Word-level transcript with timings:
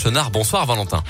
Chenard. 0.00 0.32
Bonsoir 0.32 0.66
Valentin. 0.66 1.02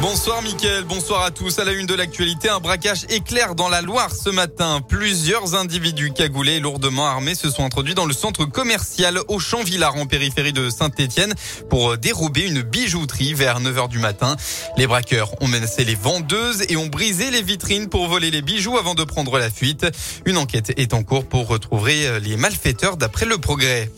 Bonsoir 0.00 0.42
Mickaël, 0.42 0.84
bonsoir 0.84 1.24
à 1.24 1.32
tous. 1.32 1.58
À 1.58 1.64
la 1.64 1.72
une 1.72 1.86
de 1.86 1.94
l'actualité, 1.94 2.48
un 2.48 2.60
braquage 2.60 3.04
éclair 3.08 3.56
dans 3.56 3.68
la 3.68 3.82
Loire 3.82 4.14
ce 4.14 4.30
matin. 4.30 4.80
Plusieurs 4.88 5.56
individus 5.56 6.12
cagoulés 6.12 6.60
lourdement 6.60 7.08
armés 7.08 7.34
se 7.34 7.50
sont 7.50 7.64
introduits 7.64 7.96
dans 7.96 8.06
le 8.06 8.14
centre 8.14 8.44
commercial 8.44 9.18
Auchan-Villard 9.26 9.96
en 9.96 10.06
périphérie 10.06 10.52
de 10.52 10.70
Saint-Etienne 10.70 11.34
pour 11.68 11.98
dérober 11.98 12.46
une 12.46 12.62
bijouterie 12.62 13.34
vers 13.34 13.60
9h 13.60 13.88
du 13.88 13.98
matin. 13.98 14.36
Les 14.76 14.86
braqueurs 14.86 15.32
ont 15.42 15.48
menacé 15.48 15.84
les 15.84 15.96
vendeuses 15.96 16.62
et 16.68 16.76
ont 16.76 16.86
brisé 16.86 17.32
les 17.32 17.42
vitrines 17.42 17.88
pour 17.88 18.06
voler 18.06 18.30
les 18.30 18.42
bijoux 18.42 18.78
avant 18.78 18.94
de 18.94 19.02
prendre 19.02 19.36
la 19.36 19.50
fuite. 19.50 19.84
Une 20.26 20.38
enquête 20.38 20.72
est 20.76 20.94
en 20.94 21.02
cours 21.02 21.28
pour 21.28 21.48
retrouver 21.48 22.20
les 22.20 22.36
malfaiteurs 22.36 22.98
d'après 22.98 23.26
le 23.26 23.38
progrès. 23.38 23.90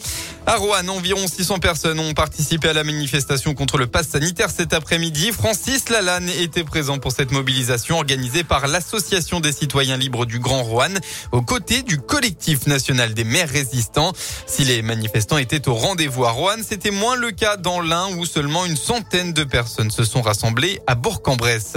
À 0.47 0.57
Rouen, 0.57 0.89
environ 0.89 1.27
600 1.29 1.59
personnes 1.59 2.01
ont 2.01 2.15
participé 2.15 2.69
à 2.71 2.73
la 2.73 2.83
manifestation 2.83 3.55
contre 3.55 3.77
le 3.77 3.87
pass 3.87 4.09
sanitaire 4.09 4.51
cet 4.51 4.73
après-midi. 4.73 5.33
Francis 5.33 5.90
Lalanne 5.91 6.29
était 6.29 6.65
présent 6.65 6.99
pour 6.99 7.13
cette 7.13 7.33
mobilisation 7.33 7.97
organisée 7.97 8.45
par 8.45 8.69
l'Association 8.69 9.41
des 9.41 9.53
citoyens 9.53 9.97
libres 9.97 10.25
du 10.25 10.39
Grand 10.39 10.63
Rouen, 10.63 10.95
aux 11.33 11.43
côtés 11.43 11.83
du 11.83 11.99
collectif 11.99 12.67
national 12.67 13.13
des 13.13 13.25
maires 13.25 13.49
résistants. 13.49 14.13
Si 14.47 14.65
les 14.65 14.83
manifestants 14.83 15.39
étaient 15.39 15.69
au 15.69 15.75
rendez-vous 15.75 16.25
à 16.25 16.31
Rouen, 16.31 16.63
c'était 16.67 16.93
moins 16.93 17.17
le 17.17 17.33
cas 17.33 17.57
dans 17.57 17.81
l'Ain 17.81 18.09
où 18.17 18.25
seulement 18.25 18.65
une 18.67 18.77
centaine 18.77 19.33
de 19.33 19.45
personnes 19.45 19.91
se 19.91 20.05
sont 20.05 20.23
rassemblées 20.23 20.81
à 20.87 20.95
Bourg-en-Bresse. 20.95 21.77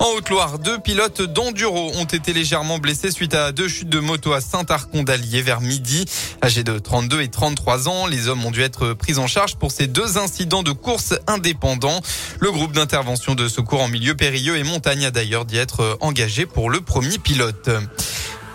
En 0.00 0.10
Haute-Loire, 0.16 0.58
deux 0.58 0.78
pilotes 0.78 1.22
d'enduro 1.22 1.92
ont 1.94 2.04
été 2.04 2.32
légèrement 2.32 2.78
blessés 2.78 3.10
suite 3.10 3.32
à 3.32 3.52
deux 3.52 3.68
chutes 3.68 3.88
de 3.88 4.00
moto 4.00 4.32
à 4.32 4.40
Saint-Arcon 4.40 5.02
d'Allier 5.04 5.40
vers 5.40 5.60
midi. 5.60 6.04
Âgés 6.42 6.64
de 6.64 6.78
32 6.78 7.22
et 7.22 7.28
33 7.28 7.88
ans, 7.88 8.06
les 8.06 8.28
hommes 8.28 8.44
ont 8.44 8.50
dû 8.50 8.60
être 8.60 8.92
pris 8.92 9.18
en 9.18 9.26
charge 9.26 9.56
pour 9.56 9.70
ces 9.70 9.86
deux 9.86 10.18
incidents 10.18 10.62
de 10.62 10.72
course 10.72 11.14
indépendants. 11.26 12.00
Le 12.40 12.50
groupe 12.50 12.72
d'intervention 12.72 13.34
de 13.34 13.48
secours 13.48 13.82
en 13.82 13.88
milieu 13.88 14.14
périlleux 14.14 14.56
et 14.56 14.64
montagne 14.64 15.06
a 15.06 15.10
d'ailleurs 15.10 15.44
d'y 15.44 15.58
être 15.58 15.96
engagé 16.00 16.44
pour 16.44 16.70
le 16.70 16.80
premier 16.80 17.18
pilote. 17.18 17.70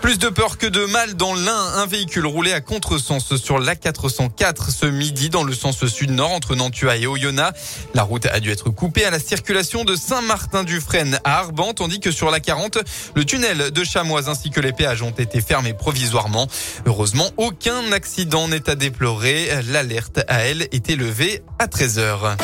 Plus 0.00 0.18
de 0.18 0.28
peur 0.30 0.56
que 0.56 0.66
de 0.66 0.86
mal 0.86 1.14
dans 1.14 1.34
l'Ain. 1.34 1.72
Un 1.76 1.86
véhicule 1.86 2.26
roulé 2.26 2.52
à 2.52 2.60
contresens 2.60 3.36
sur 3.36 3.58
l'A404 3.58 4.70
ce 4.70 4.86
midi 4.86 5.28
dans 5.28 5.44
le 5.44 5.52
sens 5.52 5.84
sud-nord 5.86 6.32
entre 6.32 6.54
Nantua 6.54 6.96
et 6.96 7.06
Oyonnax. 7.06 7.58
La 7.94 8.02
route 8.02 8.26
a 8.26 8.40
dû 8.40 8.50
être 8.50 8.70
coupée 8.70 9.04
à 9.04 9.10
la 9.10 9.18
circulation 9.18 9.84
de 9.84 9.94
Saint-Martin-du-Frêne 9.94 11.20
à 11.24 11.38
Arban, 11.38 11.74
tandis 11.74 12.00
que 12.00 12.10
sur 12.10 12.30
la 12.30 12.40
40, 12.40 12.78
le 13.14 13.24
tunnel 13.24 13.70
de 13.70 13.84
Chamois 13.84 14.28
ainsi 14.28 14.50
que 14.50 14.60
les 14.60 14.72
péages 14.72 15.02
ont 15.02 15.10
été 15.10 15.42
fermés 15.42 15.74
provisoirement. 15.74 16.46
Heureusement, 16.86 17.30
aucun 17.36 17.92
accident 17.92 18.48
n'est 18.48 18.70
à 18.70 18.76
déplorer. 18.76 19.50
L'alerte 19.68 20.20
à 20.28 20.40
elle 20.40 20.62
est 20.72 20.88
élevée 20.88 21.42
à 21.58 21.68
13 21.68 21.98
heures. 21.98 22.36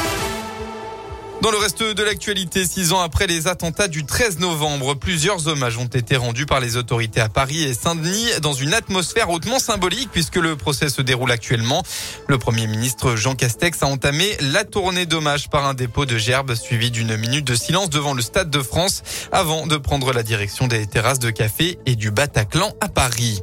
Dans 1.43 1.51
le 1.51 1.59
reste 1.59 1.83
de 1.83 2.03
l'actualité, 2.03 2.65
six 2.65 2.93
ans 2.93 3.01
après 3.01 3.27
les 3.27 3.47
attentats 3.47 3.89
du 3.89 4.05
13 4.05 4.39
novembre, 4.39 4.95
plusieurs 4.95 5.49
hommages 5.49 5.77
ont 5.77 5.87
été 5.87 6.17
rendus 6.17 6.47
par 6.47 6.61
les 6.61 6.77
autorités 6.77 7.21
à 7.21 7.29
Paris 7.29 7.63
et 7.63 7.75
Saint-Denis 7.75 8.41
dans 8.41 8.55
une 8.55 8.73
atmosphère 8.73 9.31
hautement 9.31 9.59
symbolique 9.59 10.09
puisque 10.11 10.37
le 10.37 10.57
procès 10.57 10.89
se 10.89 11.03
déroule 11.03 11.31
actuellement. 11.31 11.83
Le 12.27 12.39
premier 12.39 12.67
ministre 12.67 13.17
Jean 13.17 13.35
Castex 13.35 13.83
a 13.83 13.87
entamé 13.87 14.37
la 14.41 14.65
tournée 14.65 15.05
d'hommage 15.05 15.51
par 15.51 15.67
un 15.67 15.75
dépôt 15.75 16.07
de 16.07 16.17
gerbes 16.17 16.55
suivi 16.55 16.91
d'une 16.91 17.17
minute 17.17 17.47
de 17.47 17.55
silence 17.55 17.91
devant 17.91 18.15
le 18.15 18.23
Stade 18.23 18.51
de 18.51 18.63
France 18.63 19.03
avant 19.31 19.67
de 19.67 19.77
prendre 19.77 20.13
la 20.13 20.23
direction 20.23 20.67
des 20.67 20.87
terrasses 20.87 21.21
de 21.21 21.31
café 21.31 21.79
et 21.85 21.97
du 21.97 22.11
Bataclan 22.11 22.73
à 22.81 22.89
Paris. 22.89 23.43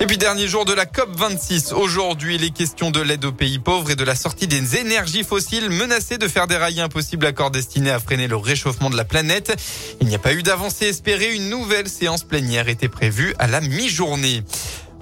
Et 0.00 0.06
puis 0.06 0.16
dernier 0.16 0.46
jour 0.46 0.64
de 0.64 0.72
la 0.72 0.86
COP 0.86 1.10
26. 1.16 1.72
Aujourd'hui, 1.72 2.38
les 2.38 2.50
questions 2.50 2.92
de 2.92 3.00
l'aide 3.00 3.24
aux 3.24 3.32
pays 3.32 3.58
pauvres 3.58 3.90
et 3.90 3.96
de 3.96 4.04
la 4.04 4.14
sortie 4.14 4.46
des 4.46 4.76
énergies 4.76 5.24
fossiles 5.24 5.70
menacées 5.70 6.18
de 6.18 6.28
faire 6.28 6.46
dérailler 6.46 6.82
un 6.82 6.88
possible 6.88 7.26
accord 7.26 7.50
destiné 7.50 7.90
à 7.90 7.98
freiner 7.98 8.28
le 8.28 8.36
réchauffement 8.36 8.90
de 8.90 8.96
la 8.96 9.04
planète. 9.04 9.56
Il 10.00 10.06
n'y 10.06 10.14
a 10.14 10.20
pas 10.20 10.34
eu 10.34 10.44
d'avancée 10.44 10.86
espérée. 10.86 11.34
Une 11.34 11.48
nouvelle 11.48 11.88
séance 11.88 12.22
plénière 12.22 12.68
était 12.68 12.88
prévue 12.88 13.34
à 13.40 13.48
la 13.48 13.60
mi-journée. 13.60 14.44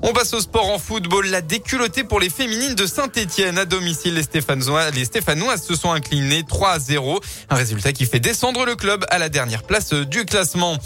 On 0.02 0.12
passe 0.12 0.34
au 0.34 0.40
sport 0.40 0.70
en 0.70 0.78
football. 0.78 1.26
La 1.26 1.40
déculottée 1.40 2.04
pour 2.04 2.20
les 2.20 2.28
féminines 2.28 2.74
de 2.74 2.86
Saint-Etienne 2.86 3.56
à 3.56 3.64
domicile. 3.64 4.14
Les 4.14 4.22
Stéphanois, 4.22 4.90
les 4.90 5.06
Stéphanois 5.06 5.56
se 5.56 5.74
sont 5.74 5.90
inclinés 5.90 6.44
3 6.46 6.70
à 6.70 6.78
0. 6.78 7.20
Un 7.48 7.54
résultat 7.54 7.92
qui 7.92 8.04
fait 8.04 8.20
descendre 8.20 8.66
le 8.66 8.76
club 8.76 9.06
à 9.08 9.18
la 9.18 9.30
dernière 9.30 9.62
place 9.62 9.94
du 9.94 10.26
classement. 10.26 10.76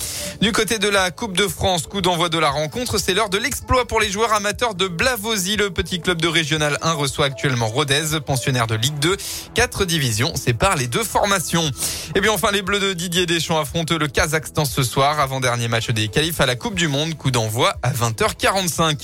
Du 0.41 0.53
côté 0.53 0.79
de 0.79 0.89
la 0.89 1.11
Coupe 1.11 1.37
de 1.37 1.49
France, 1.49 1.87
coup 1.89 2.01
d'envoi 2.01 2.29
de 2.29 2.39
la 2.39 2.51
rencontre, 2.51 2.99
c'est 2.99 3.13
l'heure 3.13 3.31
de 3.31 3.39
l'exploit 3.39 3.85
pour 3.85 4.01
les 4.01 4.11
joueurs 4.11 4.33
amateurs 4.33 4.75
de 4.75 4.87
Blavozy. 4.87 5.57
Le 5.57 5.71
petit 5.71 6.01
club 6.01 6.23
de 6.23 6.29
Régional 6.29 6.79
1 6.81 6.93
reçoit 6.93 7.27
actuellement 7.27 7.67
Rodez, 7.67 8.21
pensionnaire 8.25 8.69
de 8.69 8.77
Ligue 8.77 8.99
2. 9.01 9.17
Quatre 9.55 9.85
divisions 9.85 10.37
séparent 10.37 10.77
les 10.77 10.87
deux 10.87 11.05
formations. 11.05 11.69
Et 12.15 12.21
bien 12.21 12.33
enfin, 12.33 12.53
les 12.53 12.63
Bleus 12.63 12.81
de 12.81 12.93
Didier 12.93 13.27
Deschamps 13.27 13.59
affrontent 13.59 13.99
le 13.99 14.07
Kazakhstan 14.07 14.65
ce 14.65 14.85
soir, 14.85 15.19
avant-dernier 15.19 15.67
match 15.67 15.91
des 15.91 16.09
qualifs 16.09 16.41
à 16.41 16.47
la 16.47 16.55
Coupe 16.55 16.77
du 16.77 16.87
Monde. 16.87 17.17
Coup 17.17 17.33
d'envoi 17.33 17.75
à 17.83 17.91
20h45. 17.91 19.00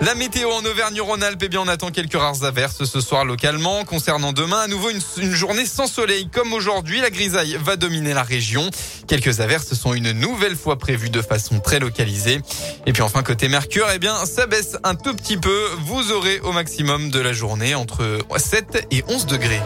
La 0.00 0.14
météo 0.14 0.50
en 0.50 0.64
Auvergne-Rhône-Alpes, 0.64 1.42
eh 1.42 1.48
bien, 1.48 1.60
on 1.60 1.68
attend 1.68 1.90
quelques 1.90 2.14
rares 2.14 2.44
averses 2.44 2.84
ce 2.84 3.00
soir 3.00 3.24
localement. 3.24 3.84
Concernant 3.84 4.32
demain, 4.32 4.60
à 4.60 4.66
nouveau 4.68 4.90
une, 4.90 5.32
journée 5.32 5.64
sans 5.64 5.86
soleil. 5.86 6.28
Comme 6.30 6.52
aujourd'hui, 6.52 7.00
la 7.00 7.10
grisaille 7.10 7.58
va 7.60 7.76
dominer 7.76 8.12
la 8.12 8.22
région. 8.22 8.70
Quelques 9.08 9.40
averses 9.40 9.74
sont 9.74 9.94
une 9.94 10.12
nouvelle 10.12 10.54
fois 10.54 10.78
prévues 10.78 11.10
de 11.10 11.22
façon 11.22 11.60
très 11.60 11.80
localisée. 11.80 12.40
Et 12.86 12.92
puis 12.92 13.02
enfin, 13.02 13.22
côté 13.22 13.48
Mercure, 13.48 13.86
eh 13.94 13.98
bien, 13.98 14.24
ça 14.26 14.46
baisse 14.46 14.76
un 14.84 14.94
tout 14.94 15.14
petit 15.14 15.38
peu. 15.38 15.64
Vous 15.86 16.12
aurez 16.12 16.40
au 16.40 16.52
maximum 16.52 17.10
de 17.10 17.18
la 17.18 17.32
journée 17.32 17.74
entre 17.74 18.18
7 18.36 18.86
et 18.90 19.02
11 19.08 19.26
degrés. 19.26 19.62